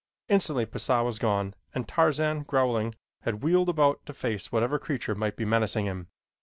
Instantly 0.29 0.65
Pisah 0.65 1.03
was 1.03 1.19
gone 1.19 1.53
and 1.75 1.87
Tarzan, 1.87 2.41
growling, 2.41 2.95
had 3.21 3.43
wheeled 3.43 3.69
about 3.69 4.03
to 4.07 4.15
face 4.15 4.51
whatever 4.51 4.79
creature 4.79 5.13
might 5.13 5.35
be 5.37 5.45
menacing 5.45 5.85
him. 5.85 6.07